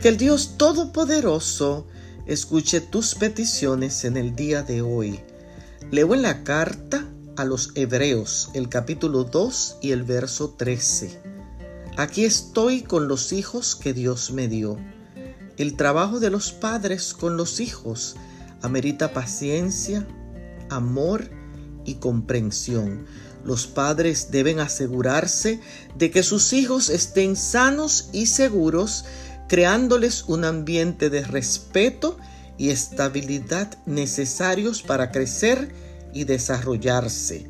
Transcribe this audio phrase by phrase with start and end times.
[0.00, 1.84] Que el Dios Todopoderoso
[2.24, 5.18] escuche tus peticiones en el día de hoy.
[5.90, 7.04] Leo en la carta
[7.36, 11.20] a los Hebreos, el capítulo 2 y el verso 13.
[11.96, 14.78] Aquí estoy con los hijos que Dios me dio.
[15.56, 18.14] El trabajo de los padres con los hijos
[18.62, 20.06] amerita paciencia,
[20.70, 21.28] amor
[21.84, 23.04] y comprensión.
[23.44, 25.60] Los padres deben asegurarse
[25.96, 29.04] de que sus hijos estén sanos y seguros,
[29.48, 32.18] creándoles un ambiente de respeto
[32.58, 35.72] y estabilidad necesarios para crecer
[36.12, 37.48] y desarrollarse.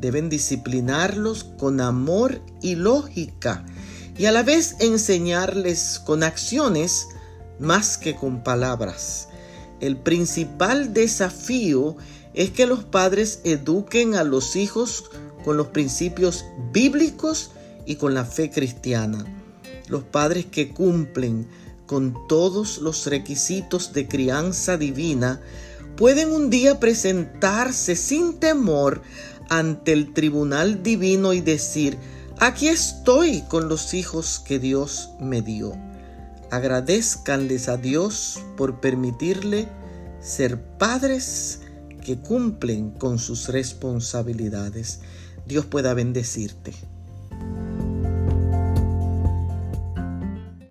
[0.00, 3.64] Deben disciplinarlos con amor y lógica
[4.16, 7.06] y a la vez enseñarles con acciones
[7.60, 9.28] más que con palabras.
[9.80, 11.96] El principal desafío
[12.34, 15.04] es que los padres eduquen a los hijos
[15.44, 17.52] con los principios bíblicos
[17.86, 19.37] y con la fe cristiana.
[19.88, 21.46] Los padres que cumplen
[21.86, 25.40] con todos los requisitos de crianza divina
[25.96, 29.02] pueden un día presentarse sin temor
[29.48, 31.98] ante el tribunal divino y decir,
[32.38, 35.72] aquí estoy con los hijos que Dios me dio.
[36.50, 39.68] Agradezcanles a Dios por permitirle
[40.20, 41.60] ser padres
[42.04, 45.00] que cumplen con sus responsabilidades.
[45.46, 46.74] Dios pueda bendecirte.